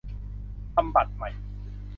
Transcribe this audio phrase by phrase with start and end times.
[0.73, 1.29] ทำบัตรใหม่